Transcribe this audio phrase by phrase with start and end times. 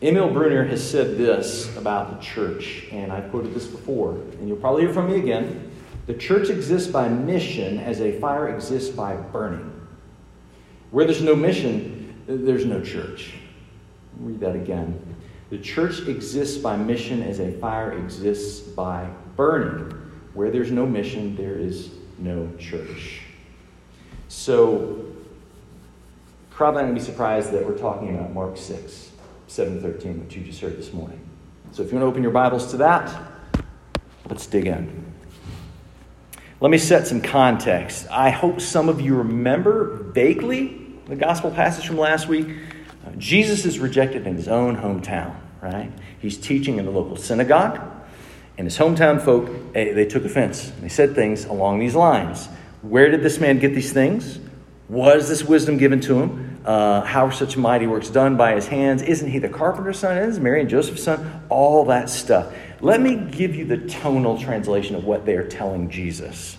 [0.00, 4.58] Emil Brunner has said this about the church, and I've quoted this before, and you'll
[4.58, 5.72] probably hear from me again.
[6.06, 9.72] The church exists by mission as a fire exists by burning.
[10.92, 13.34] Where there's no mission, there's no church.
[14.20, 15.16] Read that again.
[15.50, 19.90] The church exists by mission as a fire exists by burning.
[20.32, 23.22] Where there's no mission, there is no church.
[24.28, 25.06] So,
[26.50, 29.07] probably not going to be surprised that we're talking about Mark 6,
[29.48, 31.18] 7 13, which you just heard this morning.
[31.72, 33.10] So, if you want to open your Bibles to that,
[34.28, 35.06] let's dig in.
[36.60, 38.06] Let me set some context.
[38.10, 42.46] I hope some of you remember vaguely the gospel passage from last week.
[43.06, 45.90] Uh, Jesus is rejected in his own hometown, right?
[46.20, 47.80] He's teaching in the local synagogue,
[48.58, 50.72] and his hometown folk, eh, they took offense.
[50.80, 52.48] They said things along these lines.
[52.82, 54.40] Where did this man get these things?
[54.90, 56.47] Was this wisdom given to him?
[56.68, 59.00] Uh, how are such mighty works done by his hands?
[59.00, 60.18] Isn't he the carpenter's son?
[60.18, 61.42] Isn't Mary and Joseph's son?
[61.48, 62.54] All that stuff.
[62.82, 66.58] Let me give you the tonal translation of what they are telling Jesus.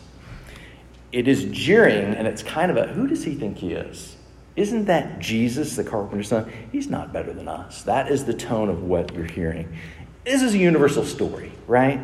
[1.12, 4.16] It is jeering, and it's kind of a who does he think he is?
[4.56, 6.52] Isn't that Jesus, the carpenter's son?
[6.72, 7.84] He's not better than us.
[7.84, 9.78] That is the tone of what you're hearing.
[10.26, 12.04] This is a universal story, right?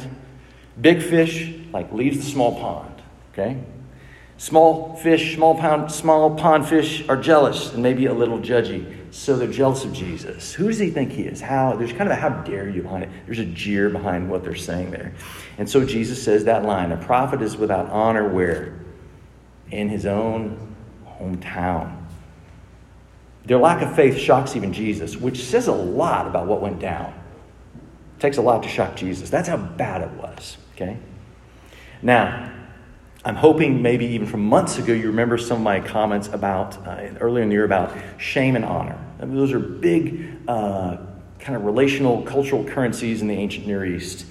[0.79, 3.01] Big fish, like, leaves the small pond,
[3.33, 3.57] okay?
[4.37, 8.93] Small fish, small pond, small pond fish are jealous and maybe a little judgy.
[9.11, 10.53] So they're jealous of Jesus.
[10.53, 11.39] Who does he think he is?
[11.39, 13.09] How there's kind of a how dare you behind it.
[13.25, 15.13] There's a jeer behind what they're saying there.
[15.57, 18.77] And so Jesus says that line, a prophet is without honor where?
[19.71, 20.75] In his own
[21.07, 22.03] hometown.
[23.45, 27.13] Their lack of faith shocks even Jesus, which says a lot about what went down.
[28.17, 29.29] It takes a lot to shock Jesus.
[29.29, 30.57] That's how bad it was.
[30.73, 30.97] Okay?
[32.01, 32.51] Now,
[33.25, 37.09] I'm hoping maybe even from months ago you remember some of my comments about uh,
[37.19, 39.03] earlier in the year about shame and honor.
[39.19, 40.97] I mean, those are big uh,
[41.39, 44.27] kind of relational cultural currencies in the ancient Near East.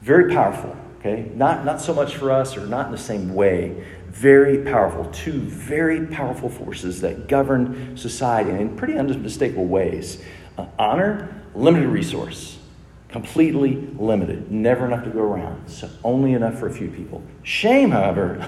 [0.00, 0.76] Very powerful.
[0.98, 3.86] Okay, not not so much for us or not in the same way.
[4.08, 5.04] Very powerful.
[5.12, 10.20] Two very powerful forces that govern society in pretty unmistakable ways.
[10.58, 12.58] Uh, honor, limited resource
[13.12, 17.22] completely limited, never enough to go around, so only enough for a few people.
[17.42, 18.40] Shame, however,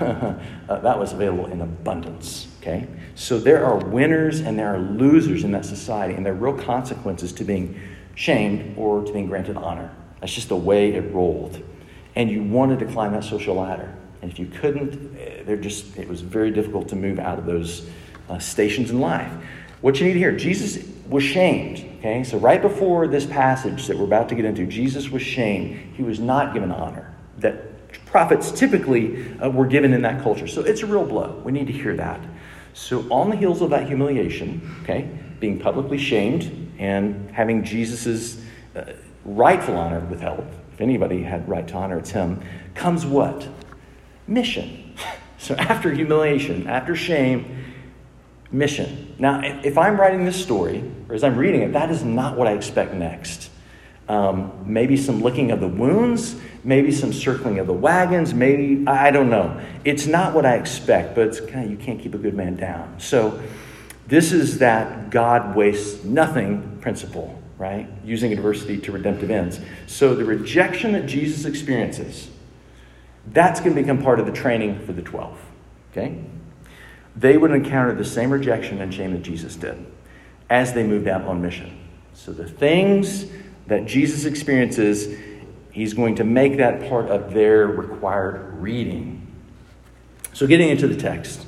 [0.69, 2.49] uh, that was available in abundance.
[2.61, 6.37] Okay, so there are winners and there are losers in that society, and there are
[6.37, 7.79] real consequences to being
[8.15, 9.95] shamed or to being granted honor.
[10.21, 11.63] That's just the way it rolled,
[12.17, 15.99] and you wanted to climb that social ladder, and if you couldn't, eh, there just
[15.99, 17.87] it was very difficult to move out of those
[18.31, 19.31] uh, stations in life.
[19.85, 21.85] What you need to hear Jesus was shamed.
[21.99, 25.95] Okay, so right before this passage that we're about to get into, Jesus was shamed.
[25.95, 30.47] He was not given honor that prophets typically uh, were given in that culture.
[30.47, 31.39] So it's a real blow.
[31.45, 32.19] We need to hear that.
[32.73, 35.07] So, on the heels of that humiliation, okay,
[35.39, 38.43] being publicly shamed and having Jesus'
[38.75, 38.95] uh,
[39.27, 42.43] rightful honor withheld, if anybody had right to honor, it's him,
[42.75, 43.47] comes what?
[44.27, 44.97] Mission.
[45.37, 47.64] So, after humiliation, after shame,
[48.51, 49.15] mission.
[49.19, 52.47] Now, if I'm writing this story, or as I'm reading it, that is not what
[52.47, 53.51] I expect next.
[54.09, 59.11] Um, maybe some licking of the wounds, maybe some circling of the wagons, maybe, I
[59.11, 59.61] don't know.
[59.85, 62.57] It's not what I expect, but it's kind of, you can't keep a good man
[62.57, 63.01] down.
[63.01, 63.41] So,
[64.07, 67.89] this is that God wastes nothing principle, right?
[68.05, 69.61] Using adversity to redemptive ends.
[69.87, 72.29] So, the rejection that Jesus experiences,
[73.29, 75.39] that's going to become part of the training for the 12,
[75.93, 76.23] okay?
[77.17, 79.87] They would encounter the same rejection and shame that Jesus did
[80.51, 81.79] as they moved out on mission.
[82.13, 83.27] So the things
[83.67, 85.19] that Jesus experiences,
[85.71, 89.27] he's going to make that part of their required reading.
[90.33, 91.47] So getting into the text.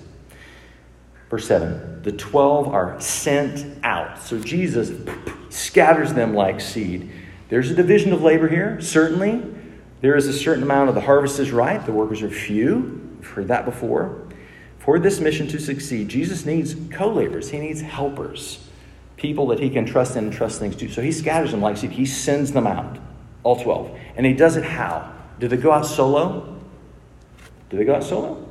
[1.28, 4.22] Verse 7 the 12 are sent out.
[4.22, 4.92] So Jesus
[5.48, 7.10] scatters them like seed.
[7.48, 9.42] There's a division of labor here, certainly.
[10.02, 13.16] There is a certain amount of the harvest is ripe, the workers are few.
[13.18, 14.25] We've heard that before.
[14.86, 18.64] For this mission to succeed, Jesus needs co laborers, he needs helpers,
[19.16, 20.88] people that he can trust and trust things to.
[20.88, 22.96] So he scatters them like seed, he sends them out,
[23.42, 23.98] all 12.
[24.14, 25.12] And he does it how?
[25.40, 26.56] Did they go out solo?
[27.68, 28.46] Did they go out solo?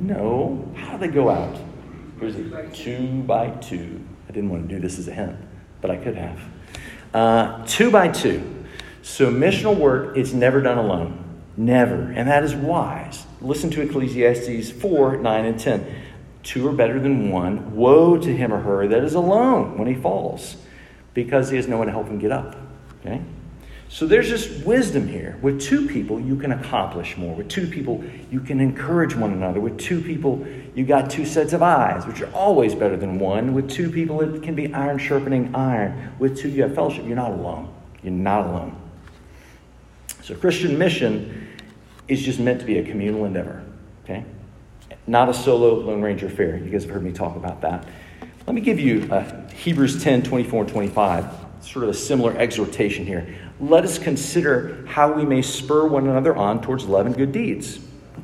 [0.00, 0.72] No.
[0.74, 1.60] How do they go out?
[2.18, 4.02] Here's it two by two.
[4.30, 5.36] I didn't want to do this as a hint,
[5.82, 6.40] but I could have.
[7.12, 8.64] Uh, two by two.
[9.02, 11.21] So missional work is never done alone.
[11.62, 12.10] Never.
[12.10, 13.24] And that is wise.
[13.40, 15.94] Listen to Ecclesiastes 4 9 and 10.
[16.42, 17.76] Two are better than one.
[17.76, 20.56] Woe to him or her that is alone when he falls,
[21.14, 22.56] because he has no one to help him get up.
[23.00, 23.22] Okay?
[23.88, 25.38] So there's just wisdom here.
[25.40, 27.36] With two people, you can accomplish more.
[27.36, 29.60] With two people, you can encourage one another.
[29.60, 30.44] With two people,
[30.74, 33.54] you got two sets of eyes, which are always better than one.
[33.54, 36.12] With two people, it can be iron sharpening iron.
[36.18, 37.06] With two, you have fellowship.
[37.06, 37.72] You're not alone.
[38.02, 38.76] You're not alone.
[40.22, 41.41] So Christian mission
[42.08, 43.62] is just meant to be a communal endeavor.
[44.04, 44.24] Okay?
[45.06, 46.56] Not a solo Lone Ranger affair.
[46.56, 47.86] You guys have heard me talk about that.
[48.46, 53.06] Let me give you uh, Hebrews 10 24 and 25, sort of a similar exhortation
[53.06, 57.30] here let us consider how we may spur one another on towards love and good
[57.30, 57.78] deeds.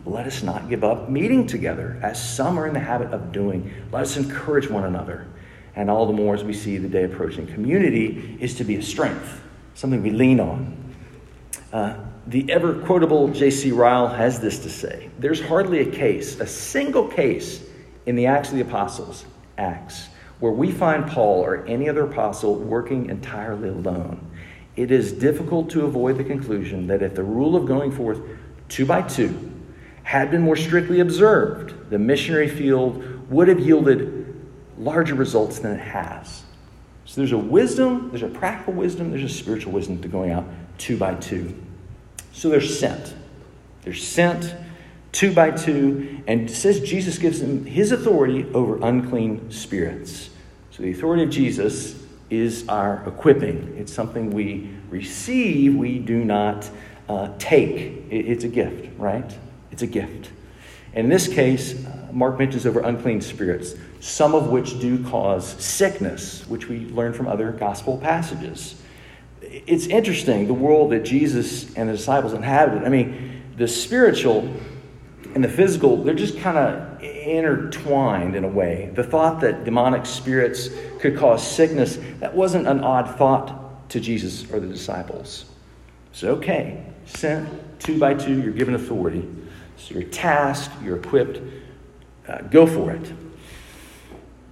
[0.04, 3.72] Let us not give up meeting together, as some are in the habit of doing.
[3.92, 5.28] Let us encourage one another,
[5.76, 7.46] and all the more as we see the day approaching.
[7.46, 9.40] Community is to be a strength,
[9.74, 10.94] something we lean on.
[11.72, 11.94] Uh,
[12.28, 13.72] the ever quotable J.C.
[13.72, 17.62] Ryle has this to say There's hardly a case, a single case
[18.06, 19.24] in the Acts of the Apostles,
[19.58, 20.08] Acts,
[20.40, 24.24] where we find Paul or any other apostle working entirely alone
[24.78, 28.20] it is difficult to avoid the conclusion that if the rule of going forth
[28.68, 29.52] two by two
[30.04, 34.40] had been more strictly observed, the missionary field would have yielded
[34.78, 36.44] larger results than it has.
[37.06, 40.44] So there's a wisdom, there's a practical wisdom, there's a spiritual wisdom to going out
[40.78, 41.60] two by two.
[42.38, 43.14] So they're sent.
[43.82, 44.54] They're sent
[45.10, 50.30] two by two, and it says Jesus gives them his authority over unclean spirits.
[50.70, 52.00] So the authority of Jesus
[52.30, 53.74] is our equipping.
[53.76, 56.70] It's something we receive, we do not
[57.08, 58.04] uh, take.
[58.08, 59.36] It's a gift, right?
[59.72, 60.30] It's a gift.
[60.94, 65.60] And in this case, uh, Mark mentions over unclean spirits, some of which do cause
[65.60, 68.80] sickness, which we learn from other gospel passages.
[69.50, 72.84] It's interesting, the world that Jesus and the disciples inhabited.
[72.84, 74.52] I mean, the spiritual
[75.34, 78.90] and the physical, they're just kind of intertwined in a way.
[78.94, 80.68] The thought that demonic spirits
[81.00, 85.46] could cause sickness, that wasn't an odd thought to Jesus or the disciples.
[86.12, 87.48] So, okay, sent
[87.80, 89.28] two by two, you're given authority.
[89.76, 91.40] So you're tasked, you're equipped,
[92.26, 93.12] uh, go for it.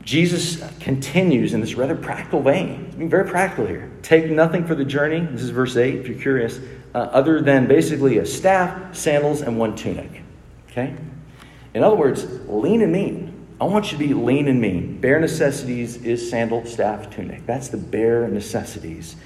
[0.06, 2.85] Jesus continues in this rather practical vein.
[2.87, 3.91] He's being very practical here.
[4.03, 5.19] Take nothing for the journey.
[5.32, 6.61] This is verse 8, if you're curious,
[6.94, 10.23] uh, other than basically a staff, sandals, and one tunic.
[10.70, 10.94] Okay?
[11.75, 13.47] In other words, lean and mean.
[13.61, 15.00] I want you to be lean and mean.
[15.00, 17.44] Bare necessities is sandal, staff, tunic.
[17.44, 19.17] That's the bare necessities.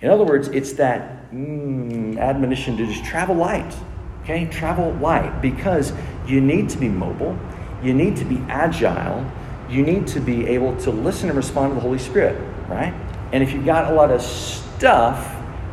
[0.00, 3.74] In other words, it's that mm, admonition to just travel light.
[4.22, 4.46] Okay?
[4.46, 5.92] Travel light because
[6.24, 7.36] you need to be mobile,
[7.82, 9.28] you need to be agile,
[9.70, 12.92] you need to be able to listen and respond to the Holy Spirit, right?
[13.32, 15.24] And if you've got a lot of stuff,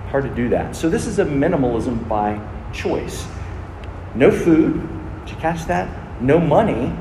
[0.10, 0.76] hard to do that.
[0.76, 2.40] So this is a minimalism by
[2.72, 3.28] choice.
[4.14, 4.88] No food,
[5.26, 5.90] did you catch that?
[6.22, 6.94] No money,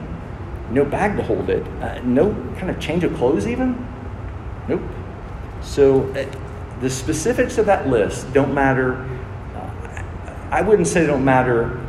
[0.70, 3.86] no bag to hold it, uh, no kind of change of clothes, even?
[4.66, 4.82] Nope.
[5.60, 6.26] So uh,
[6.80, 8.94] the specifics of that list don't matter.
[9.54, 10.04] Uh,
[10.50, 11.80] I wouldn't say they don't matter.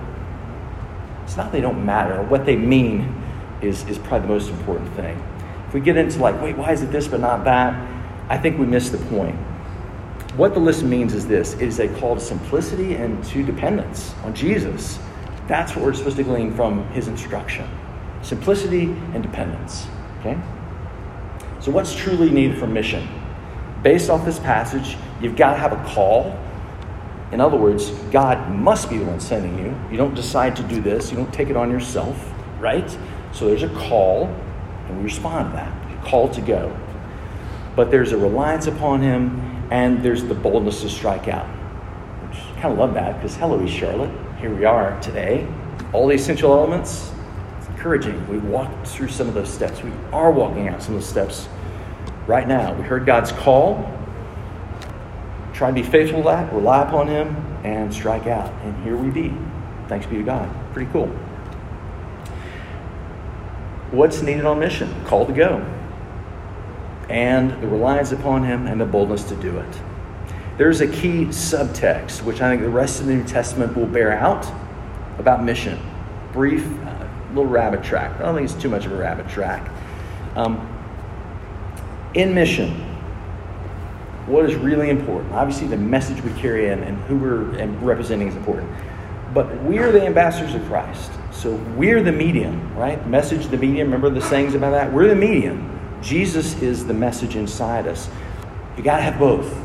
[1.24, 2.22] It's not they don't matter.
[2.24, 3.17] What they mean
[3.68, 5.22] is, is probably the most important thing.
[5.68, 7.76] If we get into, like, wait, why is it this but not that?
[8.30, 9.36] I think we miss the point.
[10.36, 14.14] What the list means is this it is a call to simplicity and to dependence
[14.24, 15.00] on Jesus.
[15.48, 17.68] That's what we're supposed to glean from his instruction
[18.22, 18.84] simplicity
[19.14, 19.88] and dependence.
[20.20, 20.38] Okay?
[21.60, 23.08] So, what's truly needed for mission?
[23.84, 26.38] Based off this passage, you've got to have a call.
[27.32, 29.76] In other words, God must be the one sending you.
[29.92, 32.98] You don't decide to do this, you don't take it on yourself, right?
[33.32, 34.26] So, there's a call,
[34.88, 36.00] and we respond to that.
[36.00, 36.76] A call to go.
[37.76, 41.46] But there's a reliance upon Him, and there's the boldness to strike out.
[41.46, 45.48] Which I kind of love that because, hello, East Charlotte here we are today.
[45.94, 47.12] All the essential elements,
[47.58, 48.28] it's encouraging.
[48.28, 49.82] We walked through some of those steps.
[49.82, 51.50] We are walking out some of those steps
[52.28, 52.74] right now.
[52.76, 53.92] We heard God's call.
[55.54, 58.54] Try to be faithful to that, rely upon Him, and strike out.
[58.64, 59.36] And here we be.
[59.88, 60.50] Thanks be to God.
[60.72, 61.12] Pretty cool.
[63.92, 64.94] What's needed on mission?
[65.06, 65.66] Call to go.
[67.10, 69.82] And the reliance upon Him and the boldness to do it.
[70.58, 74.12] There's a key subtext, which I think the rest of the New Testament will bear
[74.12, 74.46] out
[75.20, 75.80] about mission.
[76.34, 78.20] Brief, uh, little rabbit track.
[78.20, 79.70] I don't think it's too much of a rabbit track.
[80.36, 80.68] Um,
[82.14, 82.72] in mission,
[84.26, 85.32] what is really important?
[85.34, 87.44] Obviously, the message we carry in and who we're
[87.80, 88.70] representing is important.
[89.34, 91.12] But we're the ambassadors of Christ.
[91.38, 93.08] So we're the medium, right?
[93.08, 93.92] Message, the medium.
[93.92, 94.92] Remember the sayings about that?
[94.92, 95.80] We're the medium.
[96.02, 98.10] Jesus is the message inside us.
[98.76, 99.56] You got to have both.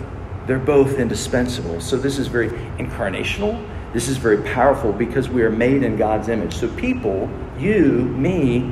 [0.46, 1.80] They're both indispensable.
[1.80, 3.66] So this is very incarnational.
[3.94, 6.54] This is very powerful because we are made in God's image.
[6.54, 8.70] So people, you, me,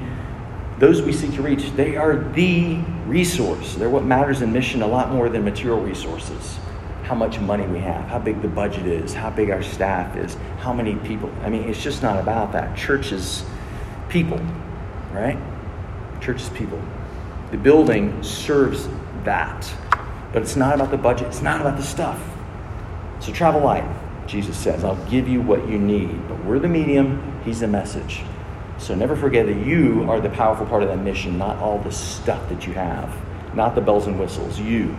[0.79, 2.77] those we seek to reach, they are the
[3.07, 3.77] resource.
[3.77, 6.59] They're what matters in mission a lot more than material resources.
[7.11, 10.37] How much money we have, how big the budget is, how big our staff is,
[10.61, 11.29] how many people.
[11.43, 12.79] I mean, it's just not about that.
[12.79, 13.45] Church is
[14.09, 14.41] people,
[15.11, 15.37] right?
[16.21, 16.81] Church is people.
[17.51, 18.89] The building serves
[19.25, 19.69] that.
[20.33, 22.23] But it's not about the budget, it's not about the stuff.
[23.19, 23.85] So travel light,
[24.29, 24.85] Jesus says.
[24.85, 26.29] I'll give you what you need.
[26.29, 28.23] But we're the medium, He's the message.
[28.79, 31.91] So never forget that you are the powerful part of that mission, not all the
[31.91, 33.13] stuff that you have,
[33.53, 34.61] not the bells and whistles.
[34.61, 34.97] You.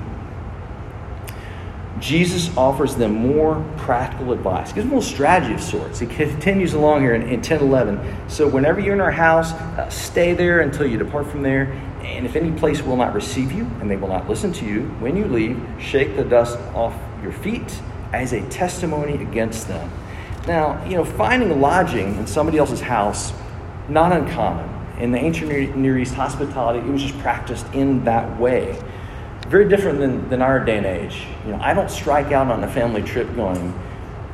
[2.01, 5.99] Jesus offers them more practical advice, gives them a little strategy of sorts.
[5.99, 8.27] He continues along here in, in 10 11.
[8.27, 11.71] So, whenever you're in our house, uh, stay there until you depart from there.
[12.01, 14.81] And if any place will not receive you and they will not listen to you,
[14.99, 17.79] when you leave, shake the dust off your feet
[18.13, 19.89] as a testimony against them.
[20.47, 23.31] Now, you know, finding lodging in somebody else's house,
[23.87, 24.69] not uncommon.
[24.99, 28.79] In the ancient Near East, hospitality, it was just practiced in that way.
[29.51, 31.25] Very different than, than our day and age.
[31.45, 33.77] You know, I don't strike out on a family trip going,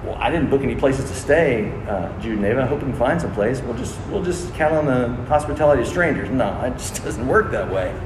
[0.03, 2.61] well, I didn't book any places to stay, uh, Jude and Ava.
[2.61, 3.59] I hope we can find some place.
[3.61, 6.29] We'll just, we'll just count on the hospitality of strangers.
[6.29, 7.99] No, it just doesn't work that way.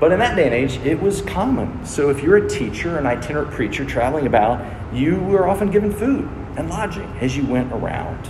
[0.00, 1.84] But in that day and age, it was common.
[1.84, 6.26] So if you're a teacher, an itinerant preacher traveling about, you were often given food
[6.56, 8.26] and lodging as you went around.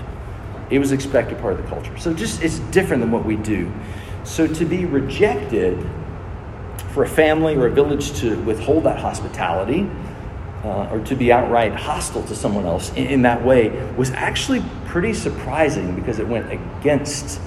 [0.71, 1.97] It was expected part of the culture.
[1.99, 3.73] So just it's different than what we do.
[4.25, 5.89] So to be rejected
[6.97, 9.87] for a family or a village to withhold that hospitality
[10.65, 14.65] uh, or to be outright hostile to someone else in, in, that way was actually
[14.87, 17.39] pretty surprising because it went against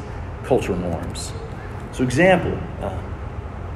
[0.44, 1.34] cultural norms.
[1.94, 2.96] So, example, uh,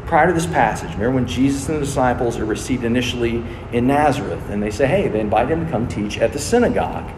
[0.05, 4.47] prior to this passage, remember when Jesus and the disciples are received initially in Nazareth,
[4.51, 7.11] and they say, hey, they invite him to come teach at the synagogue.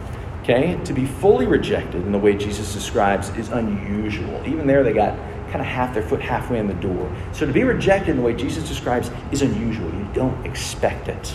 [0.44, 0.80] Okay?
[0.86, 4.42] To be fully rejected in the way Jesus describes is unusual.
[4.48, 5.20] Even there, they got
[5.56, 7.10] kind of half their foot halfway in the door.
[7.32, 9.88] So to be rejected in the way Jesus describes is unusual.
[9.88, 11.34] You don't expect it.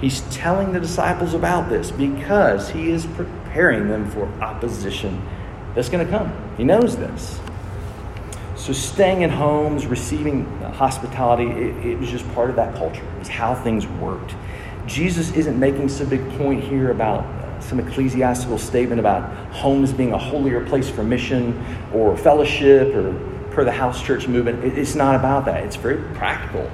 [0.00, 5.22] He's telling the disciples about this because he is preparing them for opposition
[5.76, 6.32] that's going to come.
[6.56, 7.38] He knows this.
[8.56, 13.04] So, staying in homes, receiving hospitality, it, it, was just part of that culture.
[13.04, 14.34] It was how things worked.
[14.86, 17.24] Jesus isn't making some big point here about
[17.62, 23.64] some ecclesiastical statement about homes being a holier place for mission or fellowship or per
[23.64, 24.62] the house church movement.
[24.62, 25.64] It's not about that.
[25.64, 26.70] It's very practical.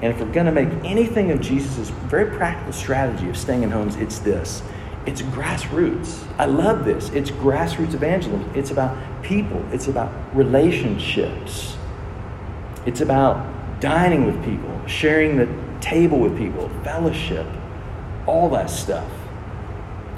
[0.00, 3.70] And if we're going to make anything of Jesus' very practical strategy of staying in
[3.70, 4.62] homes, it's this
[5.06, 6.26] it's grassroots.
[6.38, 7.08] I love this.
[7.10, 8.50] It's grassroots evangelism.
[8.54, 11.76] It's about people, it's about relationships,
[12.86, 15.48] it's about dining with people, sharing the
[15.80, 17.46] table with people, fellowship,
[18.26, 19.10] all that stuff.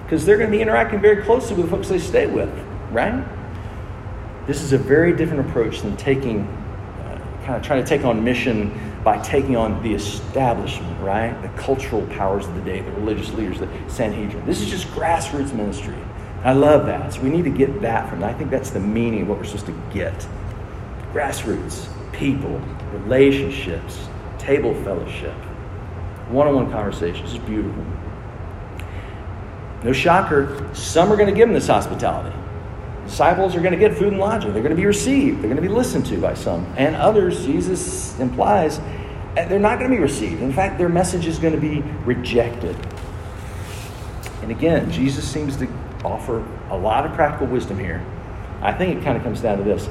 [0.04, 2.50] Because they're going to be interacting very closely with the folks they stay with,
[2.90, 3.24] right?
[4.46, 8.22] This is a very different approach than taking, uh, kind of trying to take on
[8.24, 8.72] mission
[9.04, 11.40] by taking on the establishment, right?
[11.42, 14.44] The cultural powers of the day, the religious leaders, the Sanhedrin.
[14.44, 15.96] This is just grassroots ministry.
[16.44, 17.14] I love that.
[17.14, 18.34] So we need to get that from that.
[18.34, 20.26] I think that's the meaning of what we're supposed to get.
[21.12, 22.60] Grassroots, people,
[22.92, 25.34] relationships, table fellowship,
[26.28, 27.34] one on one conversations.
[27.34, 27.84] It's beautiful.
[29.82, 32.36] No shocker, some are going to give them this hospitality.
[33.10, 34.52] Disciples are going to get food and lodging.
[34.52, 35.38] They're going to be received.
[35.38, 36.64] They're going to be listened to by some.
[36.76, 38.78] And others, Jesus implies,
[39.36, 40.40] eh, they're not going to be received.
[40.40, 42.76] In fact, their message is going to be rejected.
[44.42, 45.66] And again, Jesus seems to
[46.04, 48.00] offer a lot of practical wisdom here.
[48.62, 49.88] I think it kind of comes down to this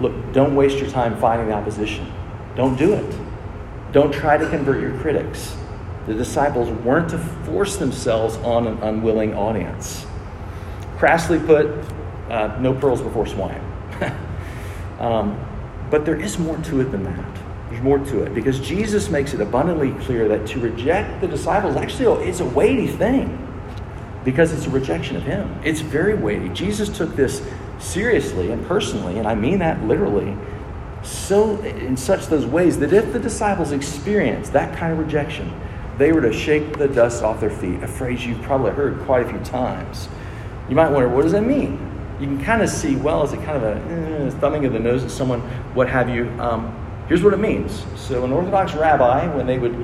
[0.00, 2.12] look, don't waste your time fighting the opposition.
[2.56, 3.16] Don't do it.
[3.92, 5.56] Don't try to convert your critics.
[6.08, 10.04] The disciples weren't to force themselves on an unwilling audience.
[10.98, 11.66] Crassly put,
[12.30, 13.60] uh, no pearls before swine.
[14.98, 15.38] um,
[15.90, 17.36] but there is more to it than that.
[17.70, 21.76] There's more to it because Jesus makes it abundantly clear that to reject the disciples
[21.76, 23.42] actually is a weighty thing
[24.24, 25.60] because it's a rejection of Him.
[25.64, 26.48] It's very weighty.
[26.50, 27.42] Jesus took this
[27.78, 30.36] seriously and personally, and I mean that literally,
[31.02, 35.52] so in such those ways that if the disciples experienced that kind of rejection,
[35.98, 39.26] they were to shake the dust off their feet, a phrase you've probably heard quite
[39.26, 40.08] a few times.
[40.68, 41.78] You might wonder, what does that mean?
[42.20, 44.78] You can kind of see, well, is it kind of a eh, thumbing of the
[44.78, 45.40] nose at someone,
[45.74, 46.28] what have you?
[46.40, 46.74] Um,
[47.08, 47.84] here's what it means.
[47.96, 49.76] So, an Orthodox rabbi, when they would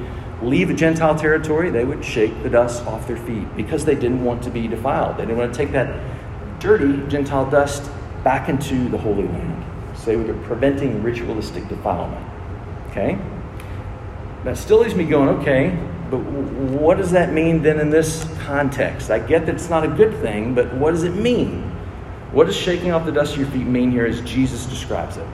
[0.43, 4.25] leave a Gentile territory, they would shake the dust off their feet because they didn't
[4.25, 5.19] want to be defiled.
[5.19, 6.01] They didn't want to take that
[6.59, 7.91] dirty Gentile dust
[8.25, 9.65] back into the Holy Land.
[9.99, 12.27] So, they were preventing ritualistic defilement.
[12.91, 13.19] Okay?
[14.45, 15.79] That still leaves me going, okay,
[16.11, 19.11] but what does that mean then in this context?
[19.11, 21.72] I get that it's not a good thing, but what does it mean?
[22.33, 25.27] What does shaking off the dust of your feet mean here as Jesus describes it?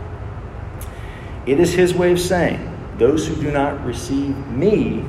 [1.47, 2.59] It is his way of saying,
[2.99, 5.05] Those who do not receive me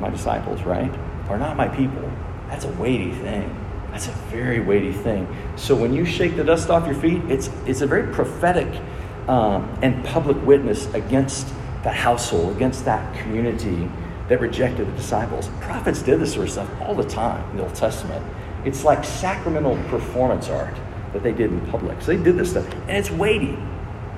[0.00, 0.92] my disciples, right?
[1.28, 2.10] Are not my people.
[2.48, 3.56] That's a weighty thing.
[3.92, 5.28] That's a very weighty thing.
[5.56, 8.80] So when you shake the dust off your feet, it's, it's a very prophetic
[9.28, 11.46] um, and public witness against
[11.84, 13.88] that household, against that community
[14.28, 15.48] that rejected the disciples.
[15.60, 18.24] Prophets did this sort of stuff all the time in the Old Testament.
[18.64, 20.74] It's like sacramental performance art
[21.12, 22.00] that they did in public.
[22.00, 22.70] So they did this stuff.
[22.88, 23.58] And it's weighty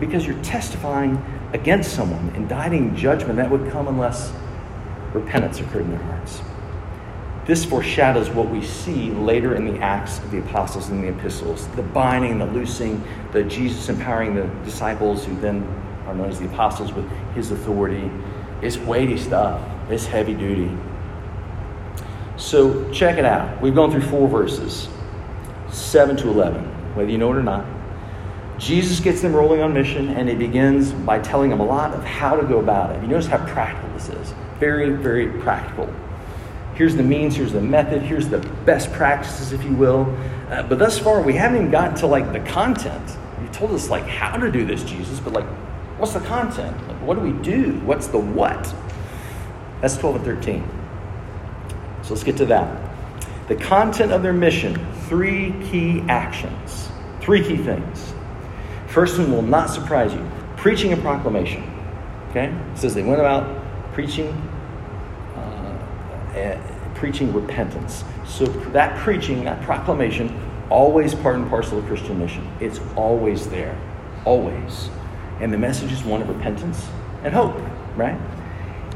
[0.00, 1.22] because you're testifying
[1.52, 4.32] against someone, indicting judgment that would come unless
[5.12, 6.40] repentance occurred in their hearts.
[7.44, 11.66] This foreshadows what we see later in the Acts of the Apostles and the epistles
[11.68, 15.62] the binding, the loosing, the Jesus empowering the disciples, who then
[16.06, 18.10] are known as the apostles, with his authority.
[18.60, 20.70] It's weighty stuff, it's heavy duty.
[22.42, 23.62] So check it out.
[23.62, 24.88] We've gone through four verses
[25.70, 26.64] 7 to 11,
[26.96, 27.64] whether you know it or not.
[28.58, 32.02] Jesus gets them rolling on mission, and he begins by telling them a lot of
[32.04, 33.00] how to go about it.
[33.00, 34.34] You notice how practical this is.
[34.58, 35.88] Very, very practical.
[36.74, 40.12] Here's the means, here's the method, here's the best practices, if you will.
[40.50, 43.16] Uh, but thus far, we haven't even gotten to like the content.
[43.40, 45.46] You told us like how to do this, Jesus, but like,
[45.96, 46.76] what's the content?
[46.88, 47.74] Like, what do we do?
[47.84, 48.74] What's the what?
[49.80, 50.81] That's 12 and 13.
[52.02, 52.90] So let's get to that.
[53.48, 54.74] The content of their mission,
[55.08, 56.88] three key actions,
[57.20, 58.12] three key things.
[58.88, 61.62] First one will not surprise you preaching and proclamation.
[62.30, 62.46] Okay?
[62.46, 64.30] It says they went about preaching
[66.34, 66.56] uh,
[66.94, 68.04] preaching repentance.
[68.26, 70.40] So that preaching, that proclamation,
[70.70, 72.48] always part and parcel of Christian mission.
[72.60, 73.76] It's always there,
[74.24, 74.88] always.
[75.40, 76.86] And the message is one of repentance
[77.24, 77.60] and hope,
[77.96, 78.16] right?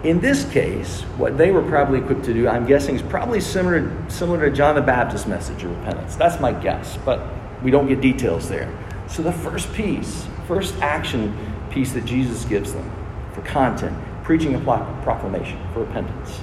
[0.06, 3.90] In this case, what they were probably equipped to do, I'm guessing, is probably similar,
[4.08, 6.14] similar to John the Baptist's message of repentance.
[6.14, 7.28] That's my guess, but
[7.60, 8.72] we don't get details there.
[9.08, 11.36] So the first piece, first action
[11.70, 12.88] piece that Jesus gives them
[13.32, 16.40] for content, preaching a proclamation for repentance.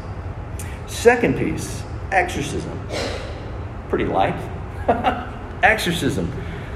[0.87, 2.85] Second piece, exorcism.
[3.87, 4.35] Pretty light.
[5.63, 6.29] exorcism.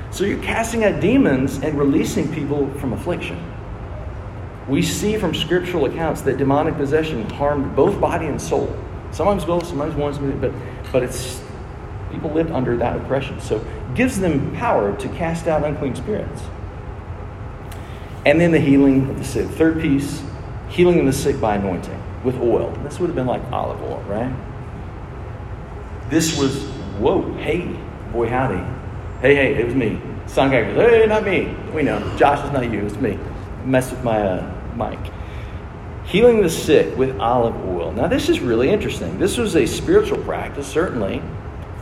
[0.10, 3.57] So you're casting out demons and releasing people from affliction.
[4.67, 8.75] We see from scriptural accounts that demonic possession harmed both body and soul.
[9.12, 10.51] Sometimes both, sometimes one, but
[10.91, 11.41] but it's
[12.12, 13.39] people lived under that oppression.
[13.39, 16.41] So gives them power to cast out unclean spirits.
[18.25, 19.47] And then the healing of the sick.
[19.47, 20.21] Third piece,
[20.69, 22.71] healing of the sick by anointing with oil.
[22.84, 24.36] This would have been like olive oil, right?
[26.10, 26.63] This was,
[26.99, 27.67] whoa, hey,
[28.12, 28.58] boy, howdy.
[29.21, 30.01] Hey, hey, it was me.
[30.25, 31.56] Some guy goes, hey, not me.
[31.73, 31.99] We know.
[32.17, 33.17] Josh, it's not you, it's me.
[33.63, 35.00] Mess with my uh, mic.
[36.06, 37.92] Healing the sick with olive oil.
[37.92, 39.20] Now, this is really interesting.
[39.20, 41.22] This was a spiritual practice, certainly.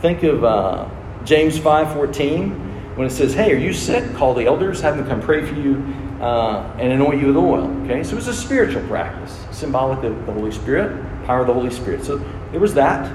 [0.00, 0.88] Think of uh,
[1.24, 4.14] James 5.14 when it says, hey, are you sick?
[4.14, 5.76] Call the elders, have them come pray for you
[6.20, 7.70] uh, and anoint you with oil.
[7.84, 11.54] Okay, so it was a spiritual practice, symbolic of the Holy Spirit, power of the
[11.54, 12.04] Holy Spirit.
[12.04, 12.18] So
[12.50, 13.14] there was that.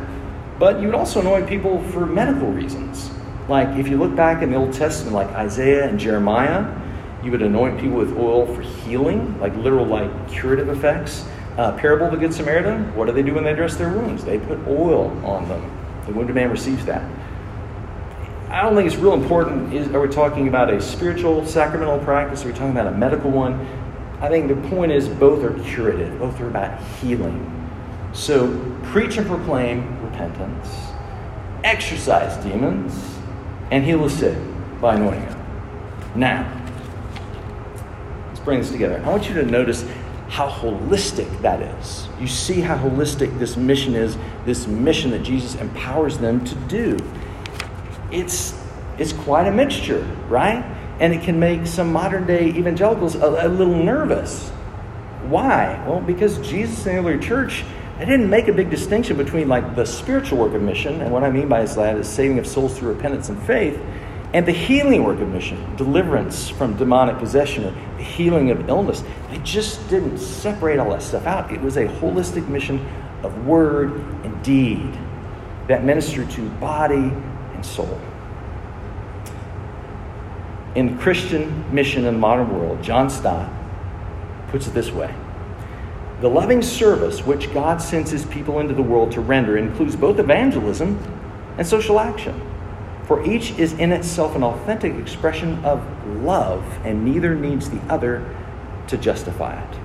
[0.60, 3.10] But you would also anoint people for medical reasons.
[3.50, 6.81] Like if you look back in the Old Testament, like Isaiah and Jeremiah,
[7.24, 11.26] you would anoint people with oil for healing, like literal, like curative effects.
[11.58, 14.24] Uh, parable of the Good Samaritan, what do they do when they dress their wounds?
[14.24, 15.78] They put oil on them.
[16.06, 17.04] The wounded man receives that.
[18.50, 19.74] I don't think it's real important.
[19.74, 22.44] Is, are we talking about a spiritual sacramental practice?
[22.44, 23.66] Are we talking about a medical one?
[24.20, 27.48] I think the point is both are curative, both are about healing.
[28.14, 30.68] So preach and proclaim repentance,
[31.64, 33.18] exorcise demons,
[33.72, 34.38] and heal the sick
[34.82, 36.12] by anointing them.
[36.16, 36.61] Now,
[38.42, 39.02] let's bring this together.
[39.06, 39.86] I want you to notice
[40.30, 42.08] how holistic that is.
[42.20, 46.98] You see how holistic this mission is, this mission that Jesus empowers them to do
[48.12, 48.54] it's,
[48.98, 50.64] it's quite a mixture, right?
[51.00, 54.50] And it can make some modern day evangelicals a, a little nervous.
[55.30, 55.84] Why?
[55.88, 57.64] Well, because Jesus and the early church,
[57.98, 61.24] they didn't make a big distinction between like the spiritual work of mission, and what
[61.24, 63.80] I mean by that is saving of souls through repentance and faith,
[64.34, 69.04] and the healing work of mission, deliverance from demonic possession or the healing of illness.
[69.30, 71.52] They just didn't separate all that stuff out.
[71.52, 72.86] It was a holistic mission
[73.24, 73.92] of word
[74.24, 74.98] and deed
[75.68, 78.00] that ministered to body and soul.
[80.76, 83.52] In Christian mission in the modern world, John Stott
[84.48, 85.14] puts it this way
[86.22, 90.20] The loving service which God sends his people into the world to render includes both
[90.20, 90.98] evangelism
[91.58, 92.51] and social action.
[93.12, 95.86] For each is in itself an authentic expression of
[96.24, 98.24] love, and neither needs the other
[98.88, 99.80] to justify it.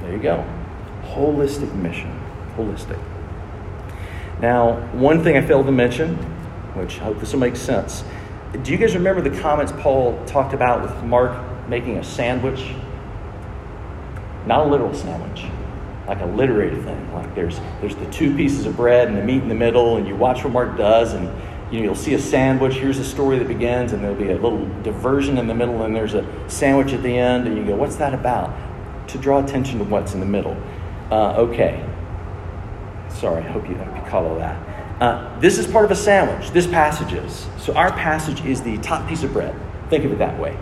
[0.00, 0.44] There you go.
[1.04, 2.20] Holistic mission.
[2.56, 3.00] Holistic.
[4.40, 6.16] Now, one thing I failed to mention
[6.74, 8.02] which I hope this will make sense.
[8.64, 12.74] Do you guys remember the comments Paul talked about with Mark making a sandwich?
[14.46, 15.44] Not a literal sandwich,
[16.08, 17.14] like a literary thing.
[17.14, 20.08] Like there's there's the two pieces of bread and the meat in the middle, and
[20.08, 21.30] you watch what Mark does, and
[21.72, 22.74] you know you'll see a sandwich.
[22.74, 25.96] Here's a story that begins, and there'll be a little diversion in the middle, and
[25.96, 28.52] there's a sandwich at the end, and you go, "What's that about?"
[29.08, 30.56] To draw attention to what's in the middle.
[31.10, 31.84] Uh, okay.
[33.08, 34.56] Sorry, I hope you, hope you caught all that.
[35.00, 36.50] Uh, this is part of a sandwich.
[36.50, 37.46] This passage is.
[37.58, 39.54] So our passage is the top piece of bread.
[39.90, 40.56] Think of it that way.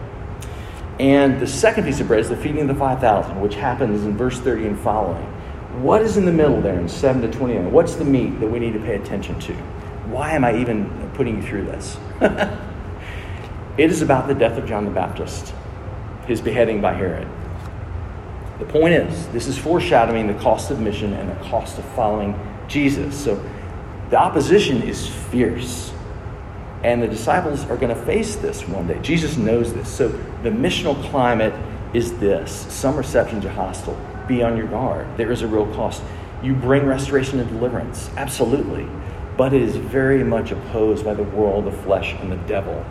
[0.98, 4.16] And the second piece of bread is the feeding of the 5,000, which happens in
[4.16, 5.24] verse 30 and following.
[5.82, 7.70] What is in the middle there in 7 to 29?
[7.72, 9.56] What's the meat that we need to pay attention to?
[10.10, 11.96] Why am I even putting you through this?
[12.20, 15.54] it is about the death of John the Baptist,
[16.26, 17.28] his beheading by Herod.
[18.58, 22.38] The point is, this is foreshadowing the cost of mission and the cost of following
[22.68, 23.16] Jesus.
[23.18, 23.42] So
[24.10, 25.92] the opposition is fierce.
[26.82, 28.98] And the disciples are going to face this one day.
[29.02, 29.88] Jesus knows this.
[29.88, 30.08] So
[30.42, 31.54] the missional climate
[31.94, 33.98] is this some receptions are hostile.
[34.26, 35.06] Be on your guard.
[35.16, 36.02] There is a real cost.
[36.42, 38.88] You bring restoration and deliverance, absolutely.
[39.40, 42.84] But it is very much opposed by the world, the flesh, and the devil.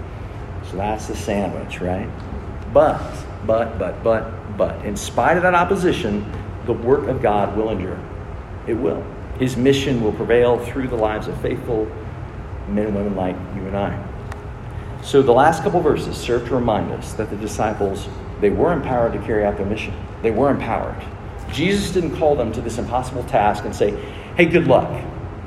[0.64, 2.10] So that's the sandwich, right?
[2.74, 3.00] But,
[3.46, 6.26] but, but, but, but, in spite of that opposition,
[6.66, 8.00] the work of God will endure.
[8.66, 9.06] It will.
[9.38, 11.86] His mission will prevail through the lives of faithful
[12.68, 14.04] men and women like you and I.
[15.04, 18.10] So the last couple verses serve to remind us that the disciples,
[18.42, 19.94] they were empowered to carry out their mission.
[20.24, 21.00] They were empowered.
[21.52, 23.92] Jesus didn't call them to this impossible task and say,
[24.36, 24.90] hey, good luck.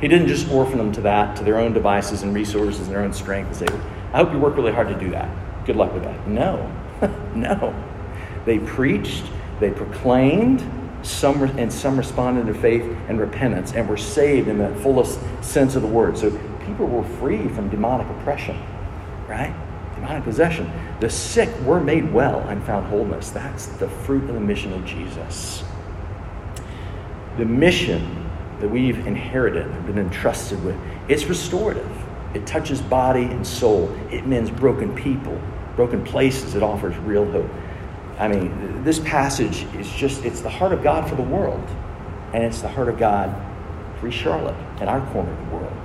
[0.02, 3.02] He didn't just orphan them to that, to their own devices and resources and their
[3.02, 3.80] own strength and say,
[4.12, 5.30] I hope you work really hard to do that.
[5.64, 6.26] Good luck with that.
[6.26, 6.70] No,
[7.36, 7.72] no.
[8.44, 9.24] They preached,
[9.60, 10.68] they proclaimed,
[11.02, 15.76] some and some responded to faith and repentance and were saved in the fullest sense
[15.76, 16.18] of the word.
[16.18, 16.30] So
[16.66, 18.60] people were free from demonic oppression,
[19.28, 19.54] right?
[19.94, 20.68] Demonic possession.
[20.98, 23.30] The sick were made well and found wholeness.
[23.30, 25.62] That's the fruit of the mission of Jesus.
[27.38, 28.21] The mission
[28.62, 30.76] that we've inherited, been entrusted with,
[31.08, 31.90] it's restorative.
[32.32, 33.92] It touches body and soul.
[34.10, 35.38] It mends broken people,
[35.76, 36.54] broken places.
[36.54, 37.50] It offers real hope.
[38.18, 41.68] I mean, this passage is just, it's the heart of God for the world.
[42.32, 43.34] And it's the heart of God
[43.98, 45.76] for Charlotte and our corner of the world.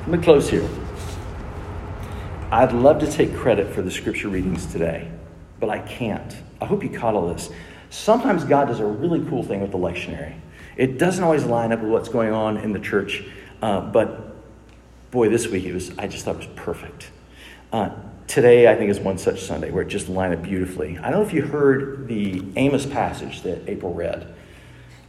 [0.00, 0.68] Let me close here.
[2.50, 5.10] I'd love to take credit for the scripture readings today,
[5.60, 6.36] but I can't.
[6.60, 7.50] I hope you caught all this.
[7.88, 10.34] Sometimes God does a really cool thing with the lectionary.
[10.76, 13.22] It doesn't always line up with what's going on in the church,
[13.60, 14.34] uh, but
[15.10, 17.10] boy, this week it was, I just thought it was perfect.
[17.72, 17.90] Uh,
[18.26, 20.98] today, I think, is one such Sunday where it just lined up beautifully.
[20.98, 24.34] I don't know if you heard the Amos passage that April read,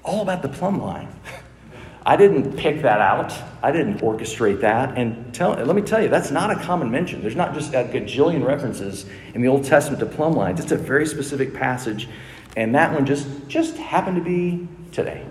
[0.03, 1.07] all about the plumb line.
[2.05, 3.33] I didn't pick that out.
[3.61, 4.97] I didn't orchestrate that.
[4.97, 7.21] And tell, let me tell you, that's not a common mention.
[7.21, 10.59] There's not just a gajillion references in the Old Testament to plumb lines.
[10.59, 12.09] It's a very specific passage.
[12.57, 15.25] And that one just, just happened to be today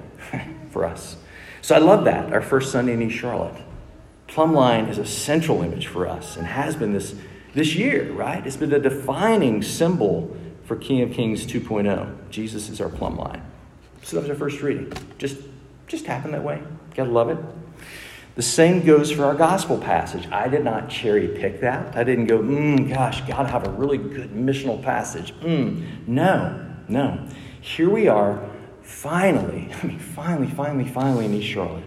[0.73, 1.17] for us.
[1.61, 3.61] So I love that, our first Sunday in East Charlotte.
[4.27, 7.15] Plumb line is a central image for us and has been this,
[7.55, 8.45] this year, right?
[8.47, 12.31] It's been a defining symbol for King of Kings 2.0.
[12.31, 13.43] Jesus is our plumb line.
[14.03, 14.93] So that was our first reading.
[15.19, 15.39] Just
[15.87, 16.63] just happened that way.
[16.95, 17.39] Gotta love it.
[18.35, 20.27] The same goes for our gospel passage.
[20.33, 21.95] I did not cherry pick that.
[21.95, 25.35] I didn't go, mm, gosh, gotta have a really good missional passage.
[25.41, 26.09] Mm.
[26.09, 27.29] No, no.
[27.61, 28.43] Here we are,
[28.83, 31.85] finally, I mean, finally, finally, finally in East Charlotte,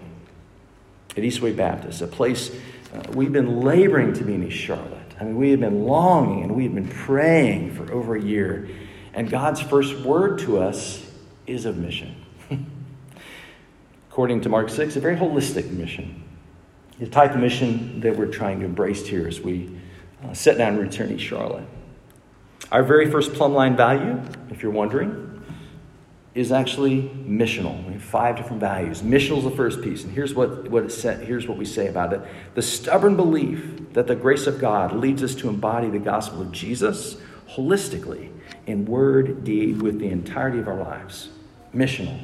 [1.11, 2.51] at Eastway Baptist, a place
[2.93, 4.91] uh, we've been laboring to be in East Charlotte.
[5.19, 8.67] I mean, we have been longing and we have been praying for over a year.
[9.13, 11.09] And God's first word to us
[11.47, 12.15] is of mission
[14.09, 16.23] according to Mark 6, a very holistic mission.
[16.99, 19.77] The type of mission that we're trying to embrace here as we
[20.23, 21.67] uh, set down and return to Charlotte.
[22.71, 25.34] Our very first plumb line value, if you're wondering,
[26.35, 27.83] is actually missional.
[27.87, 29.01] We have five different values.
[29.01, 31.87] Missional is the first piece, and here's what, what it said, here's what we say
[31.87, 32.21] about it.
[32.55, 36.51] The stubborn belief that the grace of God leads us to embody the gospel of
[36.51, 37.15] Jesus
[37.49, 38.31] holistically
[38.67, 41.29] in word, deed, with the entirety of our lives.
[41.73, 42.19] Missional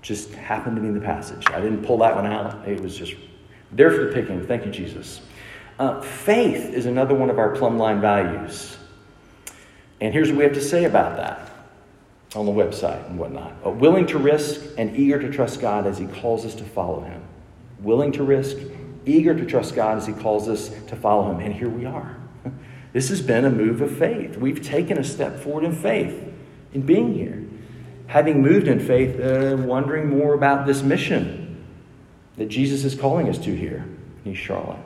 [0.00, 1.44] just happened to be in the passage.
[1.50, 3.14] I didn't pull that one out, it was just
[3.72, 4.46] there for the picking.
[4.46, 5.22] Thank you, Jesus.
[5.80, 8.76] Uh, faith is another one of our plumb line values.
[10.00, 11.45] And here's what we have to say about that
[12.36, 13.54] on the website and whatnot.
[13.64, 17.00] Uh, willing to risk and eager to trust God as He calls us to follow
[17.00, 17.22] Him.
[17.80, 18.56] Willing to risk,
[19.04, 21.40] eager to trust God as He calls us to follow Him.
[21.40, 22.16] And here we are.
[22.92, 24.38] This has been a move of faith.
[24.38, 26.32] We've taken a step forward in faith
[26.72, 27.46] in being here
[28.06, 31.64] having moved in faith, uh, wondering more about this mission
[32.36, 33.84] that Jesus is calling us to here
[34.24, 34.78] in East Charlotte.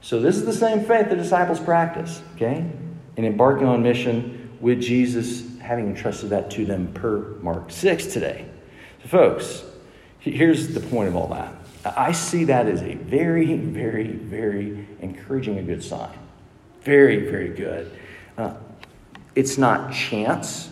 [0.00, 2.70] So, this is the same faith the disciples practice, okay?
[3.16, 8.44] In embarking on mission with Jesus, having entrusted that to them per Mark 6 today.
[9.06, 9.64] Folks,
[10.20, 11.54] here's the point of all that.
[11.84, 16.16] I see that as a very, very, very encouraging, a good sign.
[16.82, 17.90] Very, very good.
[18.36, 18.54] Uh,
[19.34, 20.70] it's not chance.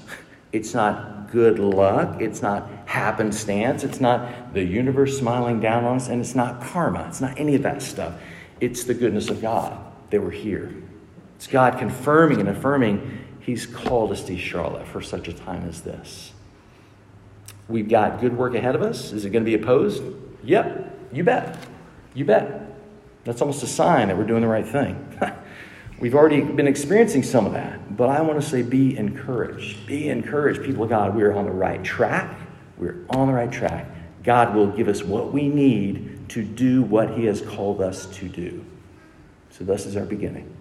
[0.52, 2.20] It's not good luck.
[2.20, 3.84] It's not happenstance.
[3.84, 6.08] It's not the universe smiling down on us.
[6.08, 7.06] And it's not karma.
[7.08, 8.20] It's not any of that stuff.
[8.60, 9.78] It's the goodness of God
[10.10, 10.74] that we're here.
[11.36, 15.82] It's God confirming and affirming He's called us to Charlotte for such a time as
[15.82, 16.32] this.
[17.68, 19.12] We've got good work ahead of us.
[19.12, 20.02] Is it going to be opposed?
[20.44, 21.58] Yep, you bet.
[22.14, 22.72] You bet.
[23.24, 25.18] That's almost a sign that we're doing the right thing.
[26.00, 29.86] We've already been experiencing some of that, but I want to say be encouraged.
[29.86, 31.14] Be encouraged, people of God.
[31.14, 32.36] We are on the right track.
[32.76, 33.86] We're on the right track.
[34.24, 38.28] God will give us what we need to do what He has called us to
[38.28, 38.64] do.
[39.50, 40.51] So, this is our beginning.